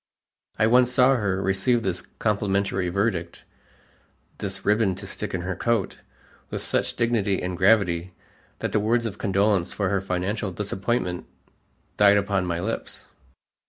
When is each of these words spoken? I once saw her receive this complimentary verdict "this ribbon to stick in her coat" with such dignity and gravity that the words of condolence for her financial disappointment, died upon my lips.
I 0.57 0.65
once 0.65 0.91
saw 0.91 1.15
her 1.17 1.39
receive 1.43 1.83
this 1.83 2.01
complimentary 2.01 2.89
verdict 2.89 3.45
"this 4.39 4.65
ribbon 4.65 4.95
to 4.95 5.05
stick 5.05 5.35
in 5.35 5.41
her 5.41 5.55
coat" 5.55 5.99
with 6.49 6.63
such 6.63 6.95
dignity 6.95 7.39
and 7.39 7.55
gravity 7.55 8.15
that 8.61 8.71
the 8.71 8.79
words 8.79 9.05
of 9.05 9.19
condolence 9.19 9.73
for 9.73 9.89
her 9.89 10.01
financial 10.01 10.51
disappointment, 10.51 11.27
died 11.97 12.17
upon 12.17 12.47
my 12.47 12.59
lips. 12.59 13.09